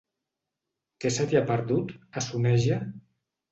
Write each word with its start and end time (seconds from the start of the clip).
Què 1.03 1.11
se 1.17 1.27
t'hi 1.29 1.39
ha 1.41 1.45
perdut, 1.53 1.93
a 1.93 2.25
Soneja? 2.31 2.83